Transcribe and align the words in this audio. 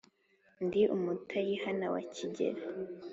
Ndi 0.65 0.81
umutayihana 0.95 1.85
wa 1.93 2.01
Kigeli. 2.13 2.63